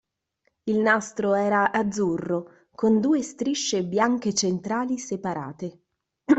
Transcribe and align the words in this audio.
Il 0.63 0.77
"nastro" 0.79 1.35
era 1.35 1.69
azzurro, 1.71 2.65
con 2.73 2.99
due 2.99 3.21
strisce 3.21 3.85
bianche 3.85 4.33
centrali 4.33 4.97
separate. 4.97 5.79